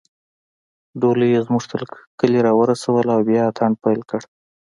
[0.99, 1.81] ډولۍ يې زموږ تر
[2.19, 4.21] کلي راورسوله او بیا يې اتڼ پیل کړ